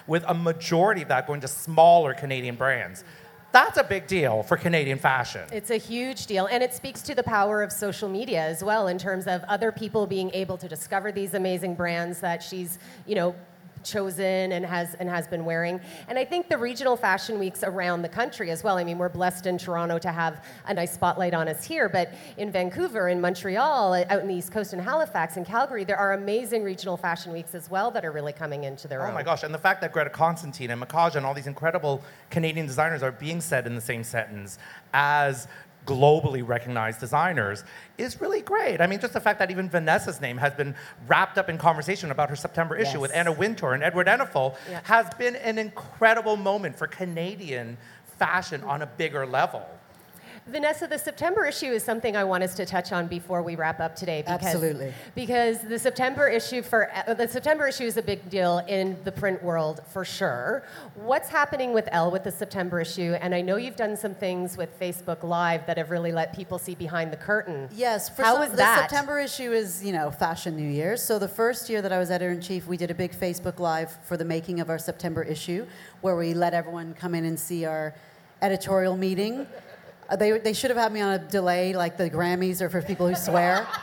[0.07, 3.03] with a majority of that going to smaller Canadian brands.
[3.51, 5.43] That's a big deal for Canadian fashion.
[5.51, 8.87] It's a huge deal, and it speaks to the power of social media as well
[8.87, 13.13] in terms of other people being able to discover these amazing brands that she's, you
[13.13, 13.35] know,
[13.83, 15.79] chosen and has and has been wearing.
[16.07, 18.77] And I think the regional fashion weeks around the country as well.
[18.77, 22.13] I mean, we're blessed in Toronto to have a nice spotlight on us here, but
[22.37, 26.13] in Vancouver, in Montreal, out in the East Coast, in Halifax, in Calgary, there are
[26.13, 29.11] amazing regional fashion weeks as well that are really coming into their Oh own.
[29.11, 32.01] Oh my gosh, and the fact that Greta Constantine and Makaja and all these incredible
[32.29, 34.57] Canadian designers are being said in the same sentence
[34.93, 35.47] as
[35.85, 37.63] globally recognized designers
[37.97, 38.79] is really great.
[38.81, 40.75] I mean, just the fact that even Vanessa's name has been
[41.07, 44.79] wrapped up in conversation about her September issue with Anna Wintour and Edward Enninful Yeah.
[44.83, 47.77] has been an incredible moment for Canadian
[48.17, 49.65] fashion on a bigger level.
[50.47, 53.79] Vanessa, the September issue is something I want us to touch on before we wrap
[53.79, 54.23] up today.
[54.23, 54.93] Because, Absolutely.
[55.15, 59.11] Because the September issue for uh, the September issue is a big deal in the
[59.11, 60.63] print world for sure.
[60.95, 63.15] What's happening with Elle with the September issue?
[63.21, 66.59] And I know you've done some things with Facebook Live that have really let people
[66.59, 67.69] see behind the curtain.
[67.73, 68.89] Yes, for How some, was the that?
[68.89, 70.97] September issue is, you know, Fashion New Year.
[70.97, 73.59] So the first year that I was editor in chief, we did a big Facebook
[73.59, 75.65] Live for the making of our September issue,
[76.01, 77.95] where we let everyone come in and see our
[78.41, 79.47] editorial meeting.
[80.09, 82.81] Uh, They, they should have had me on a delay like the Grammys or for
[82.81, 83.67] people who swear.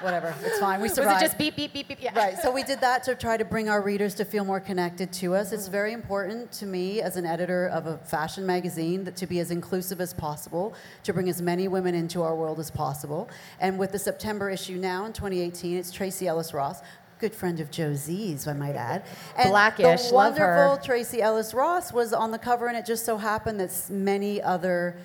[0.00, 0.80] Whatever, it's fine.
[0.80, 1.16] We survived.
[1.16, 2.02] Was it just beep, beep, beep, beep?
[2.02, 2.18] Yeah.
[2.18, 5.12] Right, so we did that to try to bring our readers to feel more connected
[5.14, 5.52] to us.
[5.52, 9.40] It's very important to me as an editor of a fashion magazine that to be
[9.40, 13.28] as inclusive as possible, to bring as many women into our world as possible.
[13.60, 16.80] And with the September issue now in 2018, it's Tracee Ellis Ross.
[17.18, 19.04] Good friend of Joe Zee's, I might add.
[19.36, 20.64] And Blackish, the love her.
[20.66, 24.40] wonderful Tracee Ellis Ross was on the cover, and it just so happened that many
[24.40, 24.96] other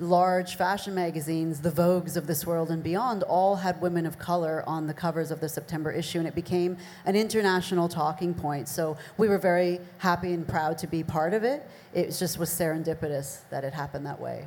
[0.00, 4.62] large fashion magazines, the Vogues of this world and beyond, all had women of color
[4.66, 8.68] on the covers of the September issue, and it became an international talking point.
[8.68, 11.68] So we were very happy and proud to be part of it.
[11.94, 14.46] It just was serendipitous that it happened that way.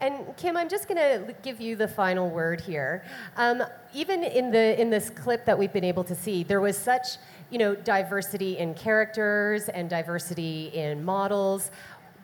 [0.00, 3.02] And Kim, I'm just going to give you the final word here.
[3.36, 3.62] Um,
[3.94, 7.16] even in the in this clip that we've been able to see, there was such
[7.50, 11.70] you know diversity in characters and diversity in models.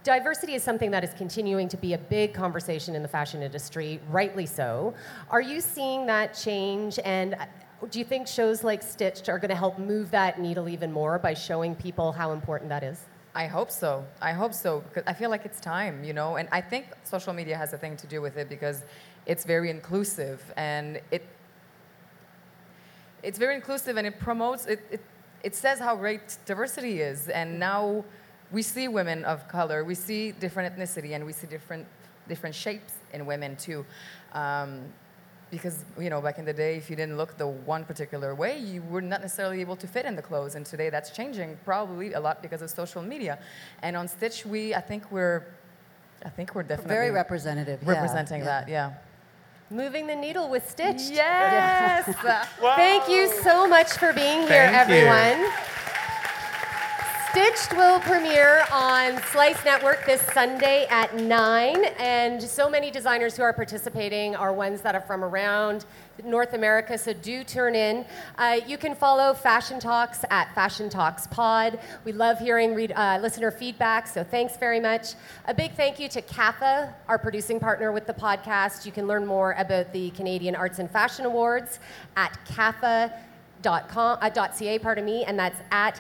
[0.04, 4.00] Diversity is something that is continuing to be a big conversation in the fashion industry,
[4.10, 4.94] rightly so.
[5.30, 6.98] Are you seeing that change?
[7.04, 7.46] And uh,
[7.88, 11.20] do you think shows like Stitched are going to help move that needle even more
[11.20, 13.04] by showing people how important that is?
[13.36, 14.04] I hope so.
[14.20, 16.34] I hope so because I feel like it's time, you know.
[16.34, 18.82] And I think social media has a thing to do with it because
[19.26, 21.24] it's very inclusive and it
[23.22, 24.80] it's very inclusive and it promotes it.
[24.90, 25.00] It,
[25.44, 28.04] it says how great diversity is, and now
[28.52, 31.86] we see women of color, we see different ethnicity, and we see different
[32.28, 33.84] different shapes in women too.
[34.32, 34.84] Um,
[35.50, 38.58] because you know back in the day if you didn't look the one particular way
[38.58, 42.14] you were not necessarily able to fit in the clothes and today that's changing probably
[42.14, 43.38] a lot because of social media
[43.82, 45.44] and on stitch we i think we're
[46.24, 47.86] i think we're definitely Very representative.
[47.86, 48.44] representing yeah.
[48.46, 48.92] that yeah
[49.72, 51.00] Moving the needle with Stitch.
[51.10, 52.04] yes
[52.60, 55.71] Thank you so much for being here, Thank you.
[57.32, 63.42] Stitched will premiere on Slice Network this Sunday at 9, and so many designers who
[63.42, 65.86] are participating are ones that are from around
[66.22, 68.04] North America, so do turn in.
[68.36, 71.80] Uh, you can follow Fashion Talks at Fashion Talks Pod.
[72.04, 75.14] We love hearing read, uh, listener feedback, so thanks very much.
[75.46, 78.84] A big thank you to CAFA, our producing partner with the podcast.
[78.84, 81.78] You can learn more about the Canadian Arts and Fashion Awards
[82.14, 85.98] at CAFA.com, uh, .ca, pardon me, and that's at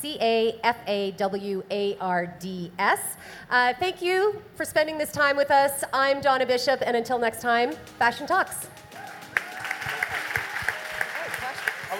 [0.00, 3.16] C A F A W A R D S.
[3.50, 5.84] Uh, thank you for spending this time with us.
[5.92, 8.68] I'm Donna Bishop, and until next time, Fashion Talks.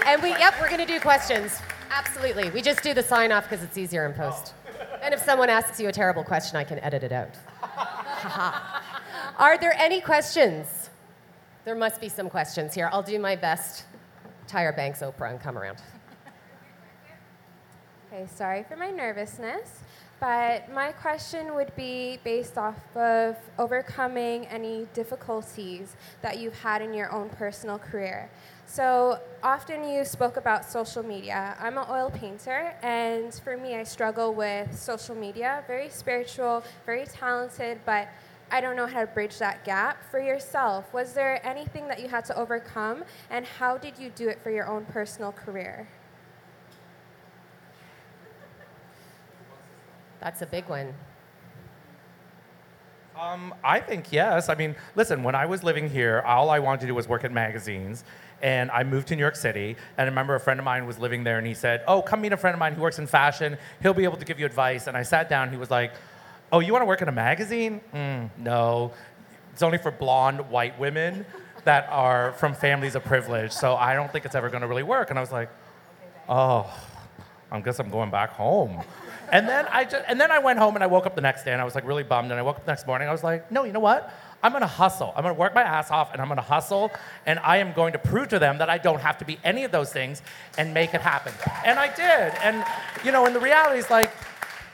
[0.07, 1.61] And we, yep, we're going to do questions.
[1.91, 2.49] Absolutely.
[2.51, 4.55] We just do the sign off because it's easier in post.
[5.03, 7.35] And if someone asks you a terrible question, I can edit it out.
[9.39, 10.89] Are there any questions?
[11.65, 12.89] There must be some questions here.
[12.93, 13.85] I'll do my best.
[14.49, 15.79] Tyra Banks, Oprah, and come around.
[18.13, 19.85] Okay, sorry for my nervousness,
[20.19, 26.93] but my question would be based off of overcoming any difficulties that you've had in
[26.93, 28.29] your own personal career.
[28.67, 31.57] So often you spoke about social media.
[31.61, 35.63] I'm an oil painter, and for me, I struggle with social media.
[35.69, 38.09] Very spiritual, very talented, but
[38.51, 40.03] I don't know how to bridge that gap.
[40.11, 44.29] For yourself, was there anything that you had to overcome, and how did you do
[44.29, 45.87] it for your own personal career?
[50.21, 50.95] That's a big one.
[53.21, 54.49] Um, I think yes.
[54.49, 57.25] I mean, listen, when I was living here, all I wanted to do was work
[57.25, 58.05] at magazines.
[58.43, 59.77] And I moved to New York City.
[59.99, 62.23] And I remember a friend of mine was living there and he said, Oh, come
[62.23, 63.59] meet a friend of mine who works in fashion.
[63.83, 64.87] He'll be able to give you advice.
[64.87, 65.51] And I sat down.
[65.51, 65.93] He was like,
[66.51, 67.83] Oh, you want to work in a magazine?
[67.95, 68.93] Mm, no.
[69.53, 71.27] It's only for blonde white women
[71.65, 73.53] that are from families of privilege.
[73.53, 75.11] So I don't think it's ever going to really work.
[75.11, 75.51] And I was like,
[76.27, 76.73] Oh,
[77.51, 78.83] I guess I'm going back home.
[79.33, 81.45] And then I just, and then I went home and I woke up the next
[81.45, 82.31] day and I was like really bummed.
[82.31, 83.09] And I woke up the next morning.
[83.09, 84.13] I was like, no, you know what?
[84.43, 85.13] I'm gonna hustle.
[85.15, 86.91] I'm gonna work my ass off and I'm gonna hustle.
[87.27, 89.65] And I am going to prove to them that I don't have to be any
[89.65, 90.23] of those things
[90.59, 91.33] and make it happen.
[91.65, 92.35] And I did.
[92.43, 92.65] And
[93.05, 94.13] you know, and the reality is like,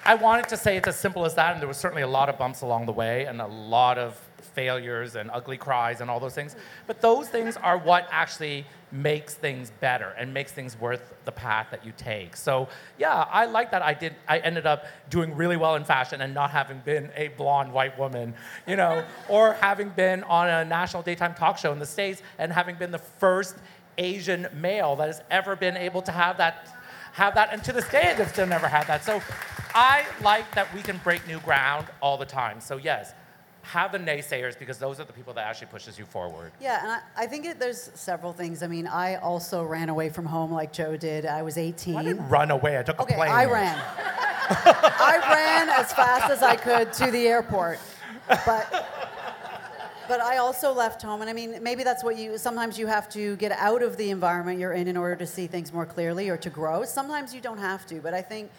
[0.05, 1.53] I wanted to say it's as simple as that.
[1.53, 4.21] And there was certainly a lot of bumps along the way and a lot of
[4.57, 6.57] failures and ugly cries and all those things.
[6.87, 11.67] But those things are what actually makes things better and makes things worth the path
[11.71, 12.35] that you take.
[12.35, 12.67] So
[12.99, 16.33] yeah, I like that I did I ended up doing really well in fashion and
[16.33, 18.35] not having been a blonde white woman,
[18.67, 22.51] you know, or having been on a national daytime talk show in the States and
[22.51, 23.57] having been the first
[23.99, 26.69] Asian male that has ever been able to have that
[27.13, 29.05] have that and to this day they've still never had that.
[29.05, 29.21] So
[29.75, 32.61] I like that we can break new ground all the time.
[32.63, 33.13] So yes,
[33.67, 36.53] have the naysayers because those are the people that actually pushes you forward.
[36.61, 38.63] Yeah, and I, I think it, there's several things.
[38.63, 41.27] I mean, I also ran away from home like Joe did.
[41.27, 41.97] I was 18.
[41.97, 42.79] I didn't run away.
[42.79, 43.31] I took Okay, a plane.
[43.31, 43.77] I ran.
[44.49, 47.81] I ran as fast as I could to the airport.
[48.29, 48.89] But
[50.09, 52.39] but I also left home, and I mean, maybe that's what you.
[52.39, 55.49] Sometimes you have to get out of the environment you're in in order to see
[55.49, 56.85] things more clearly or to grow.
[56.85, 58.51] Sometimes you don't have to, but I think.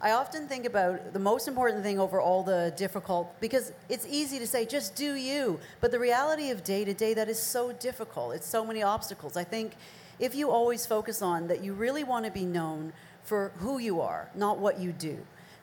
[0.00, 4.38] I often think about the most important thing over all the difficult because it's easy
[4.38, 7.72] to say just do you, but the reality of day to day that is so
[7.72, 8.34] difficult.
[8.34, 9.36] It's so many obstacles.
[9.36, 9.72] I think
[10.18, 12.92] if you always focus on that you really want to be known
[13.24, 15.18] for who you are, not what you do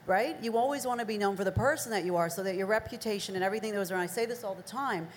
[0.06, 0.36] right?
[0.42, 2.68] You always want to be known for the person that you are so that your
[2.68, 4.02] reputation and everything that goes around.
[4.02, 5.08] I say this all the time.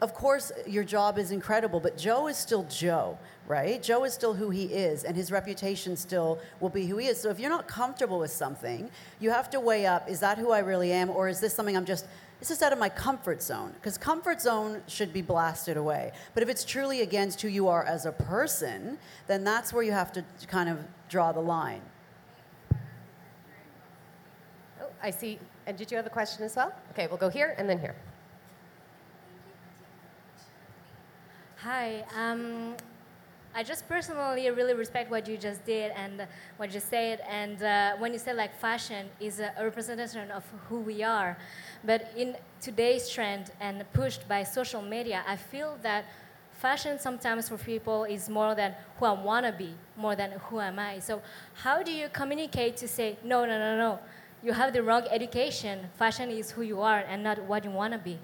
[0.00, 3.18] Of course, your job is incredible, but Joe is still Joe,
[3.52, 3.82] right?
[3.82, 7.20] Joe is still who he is, and his reputation still will be who he is.
[7.20, 10.50] So if you're not comfortable with something, you have to weigh up is that who
[10.52, 12.06] I really am, or is this something I'm just,
[12.40, 13.72] is this is out of my comfort zone?
[13.74, 16.12] Because comfort zone should be blasted away.
[16.32, 19.92] But if it's truly against who you are as a person, then that's where you
[19.92, 20.78] have to kind of
[21.10, 21.82] draw the line.
[24.80, 25.38] Oh, I see.
[25.66, 26.72] And did you have a question as well?
[26.92, 27.96] Okay, we'll go here and then here.
[31.58, 32.04] Hi.
[32.16, 32.74] Um,
[33.54, 37.20] I just personally really respect what you just did and what you said.
[37.28, 41.36] And uh, when you said like fashion is a representation of who we are,
[41.84, 46.06] but in today's trend and pushed by social media, I feel that
[46.52, 50.60] fashion sometimes for people is more than who I want to be, more than who
[50.60, 51.00] am I.
[51.00, 51.20] So
[51.54, 53.98] how do you communicate to say no, no, no, no?
[54.42, 55.90] You have the wrong education.
[55.98, 58.18] Fashion is who you are and not what you want to be.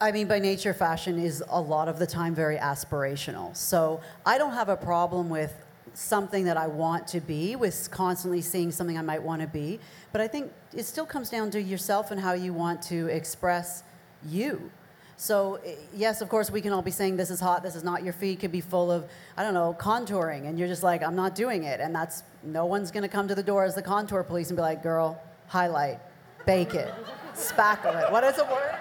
[0.00, 3.56] I mean, by nature, fashion is a lot of the time very aspirational.
[3.56, 5.54] So I don't have a problem with
[5.94, 9.80] something that I want to be, with constantly seeing something I might want to be.
[10.12, 13.82] But I think it still comes down to yourself and how you want to express
[14.26, 14.70] you.
[15.16, 17.82] So, eh, yes, of course, we can all be saying this is hot, this is
[17.82, 18.04] not.
[18.04, 21.16] Your feed could be full of, I don't know, contouring, and you're just like, I'm
[21.16, 21.80] not doing it.
[21.80, 24.62] And that's, no one's gonna come to the door as the contour police and be
[24.62, 26.00] like, girl, highlight,
[26.44, 26.92] bake it,
[27.34, 28.12] spackle it.
[28.12, 28.76] What is the word?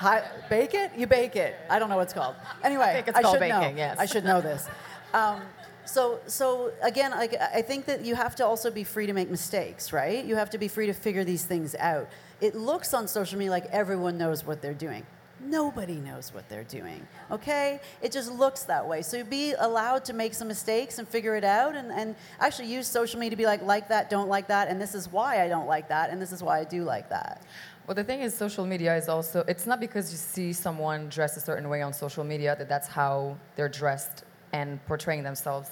[0.00, 0.92] Hi, bake it?
[0.96, 1.54] You bake it.
[1.68, 2.34] I don't know what it's called.
[2.64, 3.76] Anyway, I think it's called should baking, know.
[3.76, 3.98] yes.
[3.98, 4.66] I should know this.
[5.12, 5.42] Um,
[5.84, 9.28] so, so again, I, I think that you have to also be free to make
[9.28, 10.24] mistakes, right?
[10.24, 12.08] You have to be free to figure these things out.
[12.40, 15.04] It looks on social media like everyone knows what they're doing.
[15.42, 17.80] Nobody knows what they're doing, okay?
[18.02, 19.00] It just looks that way.
[19.00, 22.86] So be allowed to make some mistakes and figure it out and, and actually use
[22.86, 25.48] social media to be like, like that, don't like that, and this is why I
[25.48, 27.42] don't like that, and this is why I do like that.
[27.90, 31.36] Well, the thing is, social media is also, it's not because you see someone dressed
[31.36, 34.22] a certain way on social media that that's how they're dressed
[34.52, 35.70] and portraying themselves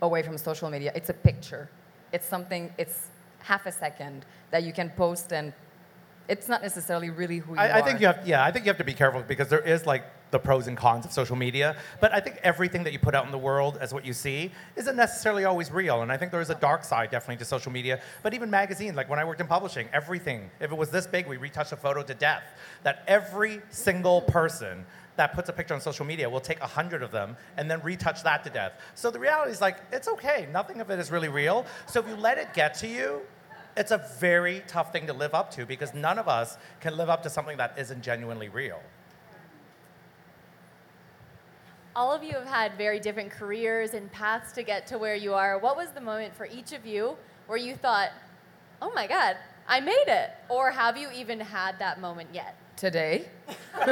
[0.00, 0.92] away from social media.
[0.94, 1.68] It's a picture.
[2.12, 3.08] It's something, it's
[3.40, 5.52] half a second that you can post and
[6.28, 7.72] it's not necessarily really who you I, are.
[7.78, 9.84] I think you have, yeah, I think you have to be careful because there is
[9.84, 11.76] like the pros and cons of social media.
[12.00, 14.52] But I think everything that you put out in the world as what you see
[14.76, 16.02] isn't necessarily always real.
[16.02, 18.00] And I think there is a dark side definitely to social media.
[18.22, 21.26] But even magazines, like when I worked in publishing, everything, if it was this big,
[21.26, 22.44] we retouched a photo to death.
[22.82, 24.84] That every single person
[25.16, 27.80] that puts a picture on social media will take a hundred of them and then
[27.82, 28.72] retouch that to death.
[28.94, 30.48] So the reality is like, it's okay.
[30.52, 31.66] Nothing of it is really real.
[31.86, 33.22] So if you let it get to you,
[33.76, 37.08] it's a very tough thing to live up to because none of us can live
[37.08, 38.80] up to something that isn't genuinely real.
[41.98, 45.34] All of you have had very different careers and paths to get to where you
[45.34, 45.58] are.
[45.58, 47.16] What was the moment for each of you
[47.48, 48.10] where you thought,
[48.80, 50.30] oh my God, I made it?
[50.48, 52.54] Or have you even had that moment yet?
[52.76, 53.28] Today.
[53.74, 53.88] I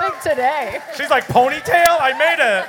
[0.00, 0.80] think today.
[0.96, 1.98] She's like, ponytail?
[2.00, 2.64] I made it.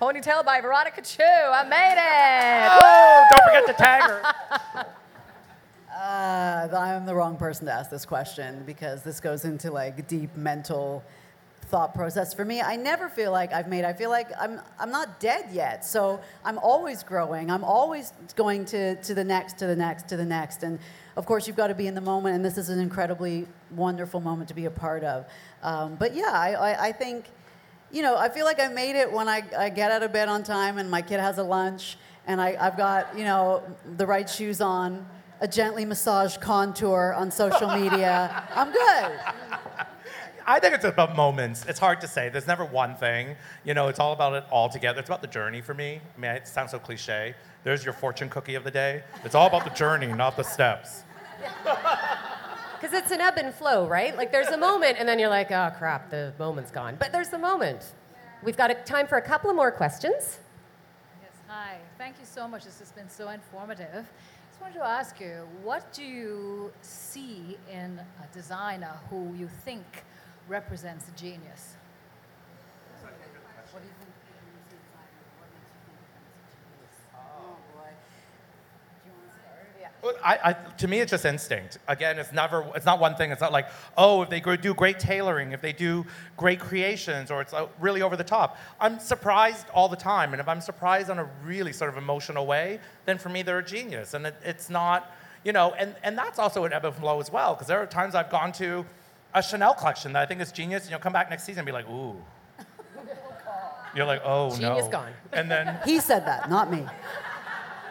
[0.00, 1.24] Ponytail by Veronica Chu.
[1.24, 2.68] I made it.
[2.70, 4.22] Oh, don't forget to tag her.
[6.02, 10.34] Uh, I'm the wrong person to ask this question because this goes into like deep
[10.34, 11.04] mental
[11.66, 12.60] thought process for me.
[12.60, 13.84] I never feel like I've made.
[13.84, 15.84] I feel like I'm I'm not dead yet.
[15.84, 17.52] So I'm always growing.
[17.52, 20.64] I'm always going to to the next, to the next, to the next.
[20.64, 20.80] And
[21.14, 22.34] of course, you've got to be in the moment.
[22.34, 25.26] And this is an incredibly wonderful moment to be a part of.
[25.62, 27.26] Um, but yeah, I, I, I think.
[27.92, 30.30] You know, I feel like I made it when I, I get out of bed
[30.30, 33.62] on time and my kid has a lunch and I, I've got, you know,
[33.98, 35.06] the right shoes on,
[35.42, 38.46] a gently massaged contour on social media.
[38.54, 39.18] I'm good.
[40.46, 41.66] I think it's about moments.
[41.66, 42.28] It's hard to say.
[42.28, 43.34] There's never one thing.
[43.64, 45.00] You know, it's all about it all together.
[45.00, 46.00] It's about the journey for me.
[46.16, 47.34] I mean, it sounds so cliche.
[47.64, 49.02] There's your fortune cookie of the day.
[49.24, 51.02] It's all about the journey, not the steps.
[52.80, 54.16] Because it's an ebb and flow, right?
[54.16, 56.96] Like there's a moment, and then you're like, oh crap, the moment's gone.
[56.98, 57.92] But there's the moment.
[58.42, 60.40] We've got a, time for a couple of more questions.
[61.22, 61.76] Yes, hi.
[61.96, 62.64] Thank you so much.
[62.64, 64.10] This has been so informative.
[64.62, 69.82] Wanted to ask you, what do you see in a designer who you think
[70.46, 71.74] represents genius?
[80.24, 81.78] I, I, to me, it's just instinct.
[81.86, 83.30] Again, it's never, it's not one thing.
[83.30, 86.04] It's not like, oh, if they do great tailoring, if they do
[86.36, 88.58] great creations, or it's uh, really over the top.
[88.80, 92.46] I'm surprised all the time, and if I'm surprised on a really sort of emotional
[92.46, 94.14] way, then for me, they're a genius.
[94.14, 95.12] And it, it's not,
[95.44, 97.86] you know, and, and that's also an ebb and flow as well, because there are
[97.86, 98.84] times I've gone to
[99.34, 101.66] a Chanel collection that I think is genius, and you'll come back next season and
[101.66, 102.16] be like, ooh.
[103.94, 104.56] You're like, oh no.
[104.56, 105.12] Genius gone.
[105.32, 106.86] And then He said that, not me.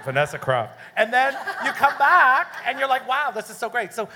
[0.03, 0.77] Vanessa Craft.
[0.97, 1.33] And then
[1.65, 3.93] you come back and you're like, wow, this is so great.
[3.93, 4.09] So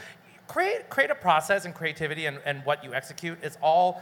[0.47, 4.01] create, create a process and creativity and, and what you execute is all,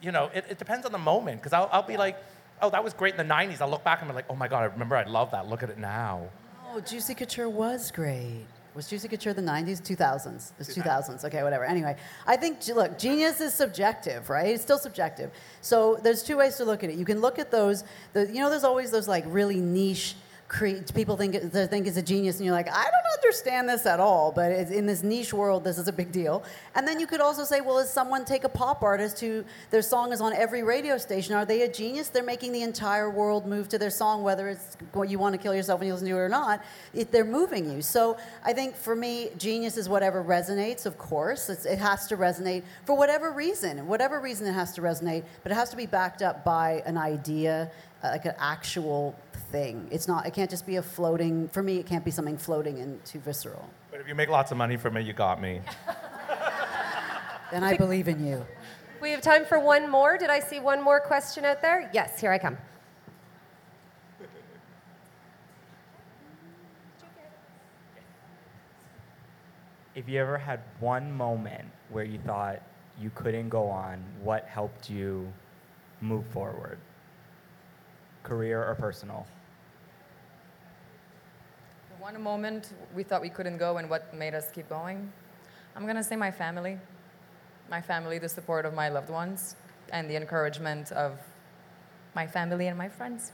[0.00, 1.40] you know, it, it depends on the moment.
[1.40, 2.16] Because I'll, I'll be like,
[2.62, 3.60] oh, that was great in the 90s.
[3.60, 5.48] I'll look back and be like, oh my God, I remember I love that.
[5.48, 6.28] Look at it now.
[6.70, 8.44] Oh, Juicy Couture was great.
[8.74, 9.80] Was Juicy Couture the 90s?
[9.80, 10.52] 2000s.
[10.52, 11.24] It was 2000s.
[11.24, 11.64] Okay, whatever.
[11.64, 14.54] Anyway, I think, look, genius is subjective, right?
[14.54, 15.32] It's still subjective.
[15.62, 16.96] So there's two ways to look at it.
[16.96, 20.14] You can look at those, the, you know, there's always those like really niche
[20.48, 24.00] people think they think is a genius, and you're like, I don't understand this at
[24.00, 24.32] all.
[24.32, 26.42] But in this niche world, this is a big deal.
[26.74, 29.82] And then you could also say, well, is someone take a pop artist who their
[29.82, 31.34] song is on every radio station?
[31.34, 32.08] Are they a genius?
[32.08, 35.38] They're making the entire world move to their song, whether it's what you want to
[35.38, 36.64] kill yourself when you listen to it or not.
[36.94, 37.82] It, they're moving you.
[37.82, 40.86] So I think for me, genius is whatever resonates.
[40.86, 43.86] Of course, it's, it has to resonate for whatever reason.
[43.86, 46.96] Whatever reason, it has to resonate, but it has to be backed up by an
[46.96, 47.70] idea,
[48.02, 49.18] like an actual
[49.50, 49.88] thing.
[49.90, 50.26] It's not.
[50.26, 51.48] It can't just be a floating.
[51.48, 53.68] For me, it can't be something floating and too visceral.
[53.90, 55.60] But if you make lots of money from it, you got me.
[57.50, 58.46] Then I believe in you.
[59.00, 60.18] We have time for one more.
[60.18, 61.88] Did I see one more question out there?
[61.94, 62.58] Yes, here I come.
[69.94, 72.62] If you ever had one moment where you thought
[73.00, 75.32] you couldn't go on, what helped you
[76.00, 76.78] move forward?
[78.22, 79.26] Career or personal?
[81.98, 85.12] One moment we thought we couldn't go and what made us keep going?
[85.76, 86.78] I'm going to say my family.
[87.70, 89.56] My family, the support of my loved ones,
[89.92, 91.18] and the encouragement of
[92.14, 93.32] my family and my friends.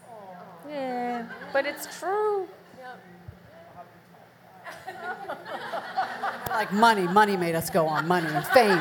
[0.68, 2.48] Yeah, but it's true.
[6.54, 7.08] Like money.
[7.08, 8.06] Money made us go on.
[8.06, 8.78] Money and fame.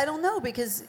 [0.00, 0.84] I, don't know because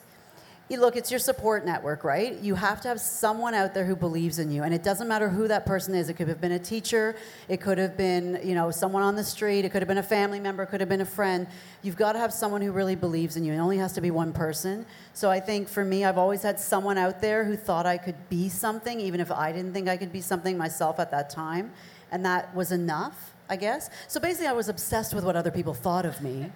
[0.69, 2.39] you look, it's your support network, right?
[2.39, 5.27] You have to have someone out there who believes in you, and it doesn't matter
[5.27, 6.07] who that person is.
[6.07, 7.17] It could have been a teacher,
[7.49, 10.03] it could have been, you know, someone on the street, it could have been a
[10.03, 11.45] family member, it could have been a friend.
[11.81, 13.51] You've got to have someone who really believes in you.
[13.51, 14.85] It only has to be one person.
[15.13, 18.29] So I think for me, I've always had someone out there who thought I could
[18.29, 21.71] be something, even if I didn't think I could be something myself at that time,
[22.11, 23.30] and that was enough.
[23.51, 23.89] I guess.
[24.07, 26.49] So basically, I was obsessed with what other people thought of me,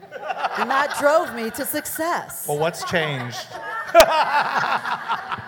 [0.57, 2.47] and that drove me to success.
[2.47, 3.45] Well, what's changed?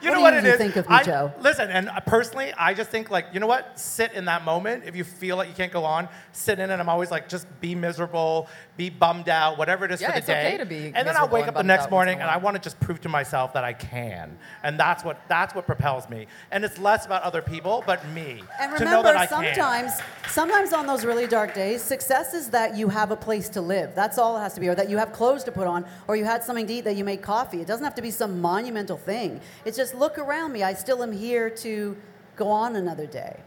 [0.00, 0.56] you What know what you it is.
[0.58, 1.32] think of me, I- Joe?
[1.40, 3.78] Listen, and uh, personally, I just think like you know what?
[3.78, 4.84] Sit in that moment.
[4.86, 6.74] If you feel like you can't go on, sit in it.
[6.78, 10.18] I'm always like, just be miserable, be bummed out, whatever it is Yeah, for the
[10.18, 10.46] it's day.
[10.48, 12.62] okay to be and then I'll wake up the next morning and I want to
[12.62, 14.38] just prove to myself that I can.
[14.62, 16.26] And that's what that's what propels me.
[16.50, 18.42] And it's less about other people, but me.
[18.60, 19.54] And to know remember, that I can.
[19.54, 19.92] sometimes,
[20.28, 23.94] sometimes on those really dark days, success is that you have a place to live.
[23.94, 26.16] That's all it has to be, or that you have clothes to put on, or
[26.16, 27.60] you had something to eat, that you made coffee.
[27.60, 29.40] It doesn't have to be some monumental thing.
[29.64, 30.62] It's just look around me.
[30.62, 31.96] I still am here to
[32.36, 33.40] go on another day.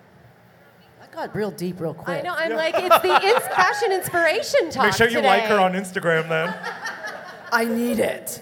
[0.99, 2.19] That got real deep real quick.
[2.19, 2.33] I know.
[2.35, 4.85] I'm like, it's the ins- fashion inspiration talk.
[4.85, 6.53] Make sure you like her on Instagram then.
[7.51, 8.41] I need it.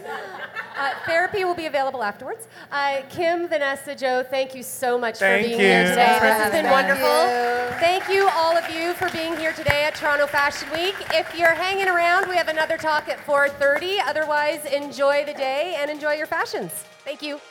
[0.77, 2.47] Uh, therapy will be available afterwards.
[2.71, 5.65] Uh, Kim, Vanessa, Joe, thank you so much Thank for being you.
[5.65, 5.95] here today.
[5.95, 6.71] Thanks This has having been me.
[6.71, 7.79] wonderful.
[7.79, 10.95] Thank you, all of you, for being here today at Toronto Fashion Week.
[11.13, 13.99] If you're hanging around, we have another talk at 4:30.
[14.07, 16.71] Otherwise, enjoy the day and enjoy your fashions.
[17.03, 17.41] Thank you.